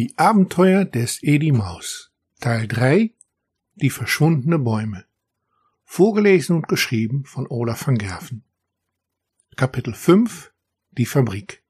Die 0.00 0.16
Abenteuer 0.16 0.86
des 0.86 1.22
Edi 1.22 1.52
Maus. 1.52 2.10
Teil 2.40 2.66
3 2.66 3.12
Die 3.74 3.90
verschwundene 3.90 4.58
Bäume. 4.58 5.04
Vorgelesen 5.84 6.56
und 6.56 6.68
geschrieben 6.68 7.26
von 7.26 7.46
Olaf 7.46 7.86
van 7.86 7.98
Gerven. 7.98 8.42
Kapitel 9.56 9.92
5 9.92 10.54
Die 10.92 11.04
Fabrik. 11.04 11.62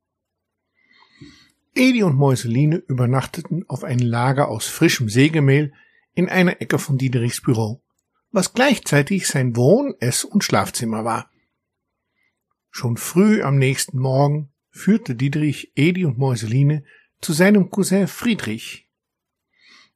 Edi 1.75 2.05
und 2.05 2.15
Mäuseline 2.15 2.77
übernachteten 2.77 3.69
auf 3.69 3.83
ein 3.83 3.99
Lager 3.99 4.47
aus 4.47 4.69
frischem 4.69 5.09
Sägemehl 5.09 5.73
in 6.15 6.29
einer 6.29 6.63
Ecke 6.63 6.79
von 6.79 6.99
Diederichs 6.99 7.43
Büro, 7.43 7.83
was 8.31 8.55
gleichzeitig 8.55 9.27
sein 9.27 9.57
Wohn-, 9.57 9.97
Ess- 9.99 10.23
und 10.23 10.45
Schlafzimmer 10.45 11.05
war. 11.05 11.33
Schon 12.71 12.97
früh 12.97 13.43
am 13.43 13.59
nächsten 13.59 13.99
Morgen 13.99 14.53
führte 14.71 15.17
Diederich 15.17 15.73
Edi 15.75 16.05
und 16.05 16.17
Mäuseline 16.17 16.85
zu 17.21 17.33
seinem 17.33 17.71
Cousin 17.71 18.09
Friedrich. 18.09 18.89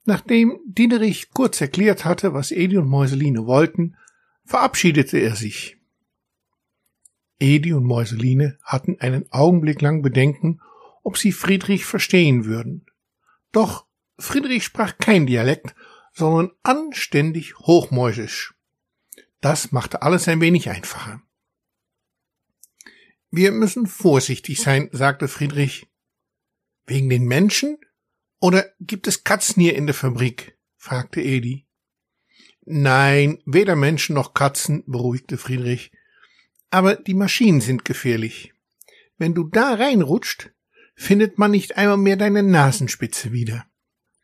Nachdem 0.05 0.61
Diederich 0.67 1.31
kurz 1.31 1.61
erklärt 1.61 2.05
hatte, 2.05 2.35
was 2.35 2.51
Edi 2.51 2.77
und 2.77 2.89
Mäuseline 2.89 3.47
wollten, 3.47 3.97
verabschiedete 4.45 5.19
er 5.19 5.35
sich. 5.35 5.79
Edi 7.41 7.73
und 7.73 7.85
Mäuseline 7.85 8.59
hatten 8.63 9.01
einen 9.01 9.31
Augenblick 9.33 9.81
lang 9.81 10.03
Bedenken, 10.03 10.61
ob 11.03 11.19
sie 11.19 11.33
Friedrich 11.33 11.85
verstehen 11.85 12.45
würden. 12.45 12.87
Doch 13.53 13.87
Friedrich 14.19 14.65
sprach 14.65 14.99
kein 14.99 15.27
Dialekt, 15.27 15.75
sondern 16.13 16.53
anständig 16.63 17.59
hochmäusisch. 17.59 18.55
Das 19.41 19.73
machte 19.73 20.03
alles 20.03 20.29
ein 20.29 20.41
wenig 20.41 20.71
einfacher. 20.71 21.21
Wir 23.31 23.51
müssen 23.51 23.87
vorsichtig 23.87 24.61
sein, 24.61 24.89
sagte 24.93 25.29
Friedrich. 25.29 25.89
Wegen 26.87 27.09
den 27.09 27.25
Menschen? 27.25 27.79
Oder 28.41 28.67
gibt 28.81 29.07
es 29.07 29.25
Katzen 29.25 29.63
hier 29.63 29.75
in 29.75 29.87
der 29.87 29.95
Fabrik? 29.95 30.59
fragte 30.77 31.23
Edi. 31.23 31.67
Nein, 32.67 33.43
weder 33.47 33.77
Menschen 33.77 34.15
noch 34.15 34.35
Katzen, 34.35 34.85
beruhigte 34.87 35.39
Friedrich. 35.39 35.93
Aber 36.71 36.97
die 36.97 37.15
Maschinen 37.15 37.61
sind 37.61 37.85
gefährlich. 37.85 38.53
Wenn 39.17 39.35
du 39.35 39.45
da 39.45 39.75
reinrutscht, 39.75 40.51
findet 40.95 41.39
man 41.39 41.51
nicht 41.51 41.77
einmal 41.77 41.97
mehr 41.97 42.17
deine 42.17 42.43
Nasenspitze 42.43 43.33
wieder. 43.33 43.67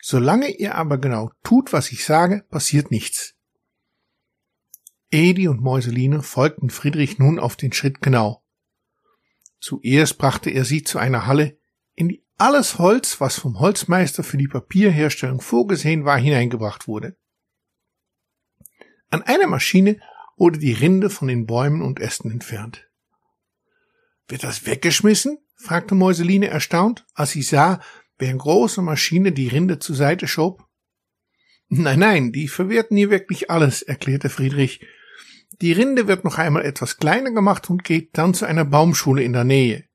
Solange 0.02 0.48
ihr 0.50 0.74
aber 0.74 0.98
genau 0.98 1.30
tut, 1.42 1.72
was 1.72 1.92
ich 1.92 2.04
sage, 2.04 2.44
passiert 2.48 2.90
nichts. 2.90 3.34
Edi 5.10 5.48
und 5.48 5.60
Mäuseline 5.60 6.22
folgten 6.22 6.70
Friedrich 6.70 7.18
nun 7.18 7.38
auf 7.38 7.56
den 7.56 7.72
Schritt 7.72 8.00
genau. 8.00 8.44
Zuerst 9.60 10.16
brachte 10.18 10.50
er 10.50 10.64
sie 10.64 10.82
zu 10.82 10.98
einer 10.98 11.26
Halle, 11.26 11.58
in 11.94 12.08
die 12.08 12.24
alles 12.40 12.78
Holz, 12.78 13.20
was 13.20 13.38
vom 13.38 13.60
Holzmeister 13.60 14.22
für 14.22 14.38
die 14.38 14.48
Papierherstellung 14.48 15.40
vorgesehen 15.40 16.04
war, 16.04 16.18
hineingebracht 16.18 16.88
wurde. 16.88 17.16
An 19.10 19.22
einer 19.22 19.46
Maschine 19.46 20.00
wurde 20.36 20.58
die 20.58 20.72
Rinde 20.72 21.10
von 21.10 21.28
den 21.28 21.46
Bäumen 21.46 21.82
und 21.82 22.00
Ästen 22.00 22.30
entfernt. 22.30 22.88
Wird 24.28 24.44
das 24.44 24.64
weggeschmissen? 24.64 25.38
fragte 25.54 25.94
Mäuseline 25.94 26.46
erstaunt, 26.46 27.04
als 27.12 27.32
sie 27.32 27.42
sah, 27.42 27.80
wer 28.18 28.30
in 28.30 28.38
großer 28.38 28.80
Maschine 28.80 29.32
die 29.32 29.48
Rinde 29.48 29.78
zur 29.78 29.96
Seite 29.96 30.26
schob. 30.26 30.64
Nein, 31.68 31.98
nein, 31.98 32.32
die 32.32 32.48
verwerten 32.48 32.96
hier 32.96 33.10
wirklich 33.10 33.50
alles, 33.50 33.82
erklärte 33.82 34.30
Friedrich. 34.30 34.80
Die 35.60 35.72
Rinde 35.72 36.08
wird 36.08 36.24
noch 36.24 36.38
einmal 36.38 36.64
etwas 36.64 36.96
kleiner 36.96 37.32
gemacht 37.32 37.68
und 37.68 37.84
geht 37.84 38.16
dann 38.16 38.32
zu 38.32 38.46
einer 38.46 38.64
Baumschule 38.64 39.22
in 39.22 39.34
der 39.34 39.44
Nähe. 39.44 39.89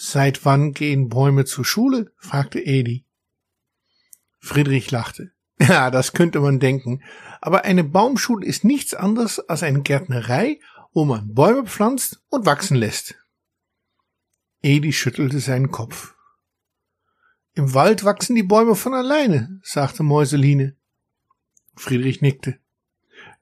Seit 0.00 0.44
wann 0.44 0.74
gehen 0.74 1.08
Bäume 1.08 1.44
zur 1.44 1.64
Schule? 1.64 2.12
fragte 2.18 2.60
Edi. 2.60 3.04
Friedrich 4.38 4.92
lachte. 4.92 5.32
Ja, 5.60 5.90
das 5.90 6.12
könnte 6.12 6.38
man 6.38 6.60
denken, 6.60 7.02
aber 7.40 7.64
eine 7.64 7.82
Baumschule 7.82 8.46
ist 8.46 8.62
nichts 8.62 8.94
anderes 8.94 9.40
als 9.40 9.64
eine 9.64 9.82
Gärtnerei, 9.82 10.60
wo 10.92 11.04
man 11.04 11.34
Bäume 11.34 11.66
pflanzt 11.66 12.22
und 12.28 12.46
wachsen 12.46 12.76
lässt. 12.76 13.16
Edi 14.62 14.92
schüttelte 14.92 15.40
seinen 15.40 15.72
Kopf. 15.72 16.14
Im 17.54 17.74
Wald 17.74 18.04
wachsen 18.04 18.36
die 18.36 18.44
Bäume 18.44 18.76
von 18.76 18.94
alleine, 18.94 19.60
sagte 19.64 20.04
Mäuseline. 20.04 20.76
Friedrich 21.74 22.22
nickte. 22.22 22.60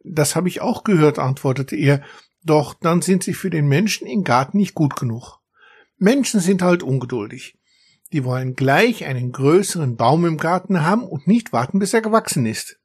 Das 0.03 0.35
habe 0.35 0.49
ich 0.49 0.63
auch 0.63 0.85
gehört, 0.85 1.19
antwortete 1.19 1.77
er, 1.77 2.03
doch 2.45 2.73
dann 2.73 3.03
sind 3.03 3.25
sie 3.25 3.35
für 3.35 3.51
den 3.51 3.69
Menschen 3.69 4.07
im 4.07 4.25
Garten 4.25 4.57
nicht 4.57 4.73
gut 4.73 4.97
genug. 4.97 5.43
Menschen 5.99 6.41
sind 6.41 6.63
halt 6.63 6.83
ungeduldig. 6.83 7.57
Die 8.13 8.25
wollen 8.25 8.55
gleich 8.55 9.05
einen 9.05 9.33
größeren 9.33 9.97
Baum 9.97 10.25
im 10.27 10.37
Garten 10.37 10.83
haben 10.83 11.03
und 11.05 11.27
nicht 11.27 11.53
warten, 11.53 11.79
bis 11.79 11.93
er 11.93 12.03
gewachsen 12.03 12.47
ist. 12.47 12.79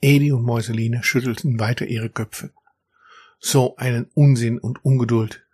Edi 0.00 0.32
und 0.32 0.44
Mäuseline 0.44 1.02
schüttelten 1.02 1.58
weiter 1.58 1.86
ihre 1.86 2.10
Köpfe. 2.10 2.52
So 3.38 3.76
einen 3.76 4.10
Unsinn 4.14 4.58
und 4.58 4.84
Ungeduld. 4.84 5.44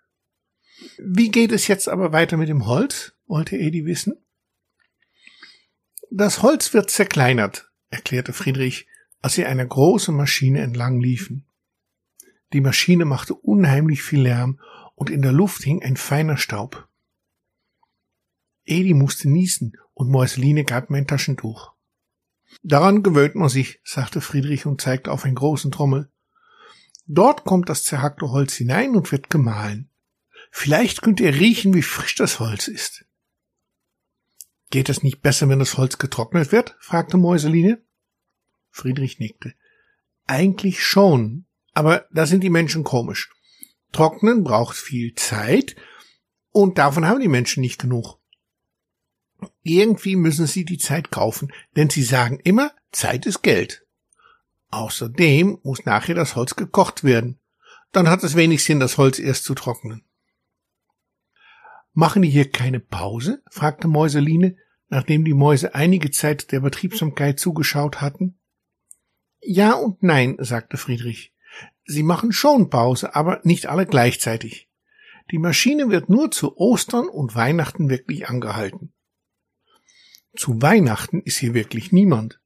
Wie 0.98 1.30
geht 1.30 1.52
es 1.52 1.68
jetzt 1.68 1.88
aber 1.88 2.12
weiter 2.12 2.36
mit 2.36 2.48
dem 2.48 2.66
Holz? 2.66 3.12
wollte 3.26 3.56
Edi 3.56 3.86
wissen. 3.86 4.14
Das 6.10 6.42
Holz 6.42 6.74
wird 6.74 6.90
zerkleinert, 6.90 7.70
erklärte 7.90 8.32
Friedrich, 8.32 8.88
als 9.22 9.34
sie 9.34 9.46
einer 9.46 9.64
großen 9.64 10.14
Maschine 10.14 10.60
entlang 10.62 11.00
liefen. 11.00 11.46
Die 12.52 12.60
Maschine 12.60 13.04
machte 13.04 13.34
unheimlich 13.34 14.02
viel 14.02 14.22
Lärm 14.22 14.58
und 15.00 15.08
in 15.08 15.22
der 15.22 15.32
Luft 15.32 15.62
hing 15.62 15.82
ein 15.82 15.96
feiner 15.96 16.36
Staub. 16.36 16.86
Edi 18.66 18.92
musste 18.92 19.30
niesen 19.30 19.72
und 19.94 20.10
Mäuseline 20.10 20.62
gab 20.64 20.90
ihm 20.90 20.96
ein 20.96 21.06
Taschentuch. 21.06 21.72
Daran 22.62 23.02
gewöhnt 23.02 23.34
man 23.34 23.48
sich, 23.48 23.80
sagte 23.82 24.20
Friedrich 24.20 24.66
und 24.66 24.82
zeigte 24.82 25.10
auf 25.10 25.24
einen 25.24 25.36
großen 25.36 25.70
Trommel. 25.70 26.12
Dort 27.06 27.44
kommt 27.44 27.70
das 27.70 27.82
zerhackte 27.82 28.30
Holz 28.30 28.52
hinein 28.52 28.94
und 28.94 29.10
wird 29.10 29.30
gemahlen. 29.30 29.88
Vielleicht 30.50 31.00
könnt 31.00 31.18
ihr 31.20 31.32
riechen, 31.32 31.72
wie 31.72 31.82
frisch 31.82 32.16
das 32.16 32.38
Holz 32.38 32.68
ist. 32.68 33.06
Geht 34.68 34.90
es 34.90 35.02
nicht 35.02 35.22
besser, 35.22 35.48
wenn 35.48 35.60
das 35.60 35.78
Holz 35.78 35.96
getrocknet 35.96 36.52
wird? 36.52 36.76
fragte 36.78 37.16
Mäuseline. 37.16 37.82
Friedrich 38.68 39.18
nickte. 39.18 39.54
Eigentlich 40.26 40.84
schon, 40.84 41.46
aber 41.72 42.06
da 42.12 42.26
sind 42.26 42.44
die 42.44 42.50
Menschen 42.50 42.84
komisch. 42.84 43.30
Trocknen 43.92 44.44
braucht 44.44 44.76
viel 44.76 45.14
Zeit 45.14 45.76
und 46.50 46.78
davon 46.78 47.06
haben 47.06 47.20
die 47.20 47.28
Menschen 47.28 47.60
nicht 47.60 47.80
genug. 47.80 48.18
Irgendwie 49.62 50.16
müssen 50.16 50.46
sie 50.46 50.64
die 50.64 50.78
Zeit 50.78 51.10
kaufen, 51.10 51.52
denn 51.76 51.90
sie 51.90 52.02
sagen 52.02 52.40
immer, 52.44 52.72
Zeit 52.92 53.26
ist 53.26 53.42
Geld. 53.42 53.86
Außerdem 54.70 55.58
muss 55.62 55.84
nachher 55.84 56.14
das 56.14 56.36
Holz 56.36 56.56
gekocht 56.56 57.04
werden. 57.04 57.40
Dann 57.92 58.08
hat 58.08 58.22
es 58.22 58.36
wenig 58.36 58.64
Sinn, 58.64 58.80
das 58.80 58.98
Holz 58.98 59.18
erst 59.18 59.44
zu 59.44 59.54
trocknen. 59.54 60.04
Machen 61.92 62.22
die 62.22 62.30
hier 62.30 62.50
keine 62.50 62.78
Pause? 62.78 63.42
fragte 63.50 63.88
Mäuseline, 63.88 64.56
nachdem 64.88 65.24
die 65.24 65.34
Mäuse 65.34 65.74
einige 65.74 66.10
Zeit 66.10 66.52
der 66.52 66.60
Betriebsamkeit 66.60 67.40
zugeschaut 67.40 68.00
hatten. 68.00 68.38
Ja 69.40 69.72
und 69.72 70.02
nein, 70.02 70.36
sagte 70.38 70.76
Friedrich. 70.76 71.34
Sie 71.92 72.04
machen 72.04 72.30
schon 72.30 72.70
Pause, 72.70 73.16
aber 73.16 73.40
nicht 73.42 73.66
alle 73.66 73.84
gleichzeitig. 73.84 74.68
Die 75.32 75.40
Maschine 75.40 75.90
wird 75.90 76.08
nur 76.08 76.30
zu 76.30 76.56
Ostern 76.56 77.08
und 77.08 77.34
Weihnachten 77.34 77.88
wirklich 77.88 78.28
angehalten. 78.28 78.92
Zu 80.36 80.62
Weihnachten 80.62 81.20
ist 81.20 81.38
hier 81.38 81.52
wirklich 81.52 81.90
niemand. 81.90 82.40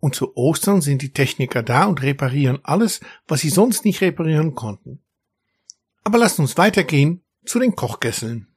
Und 0.00 0.16
zu 0.16 0.36
Ostern 0.36 0.80
sind 0.80 1.00
die 1.02 1.12
Techniker 1.12 1.62
da 1.62 1.84
und 1.84 2.02
reparieren 2.02 2.58
alles, 2.64 2.98
was 3.28 3.40
sie 3.40 3.50
sonst 3.50 3.84
nicht 3.84 4.00
reparieren 4.00 4.56
konnten. 4.56 5.04
Aber 6.02 6.18
lasst 6.18 6.40
uns 6.40 6.58
weitergehen 6.58 7.22
zu 7.44 7.60
den 7.60 7.76
Kochkesseln. 7.76 8.47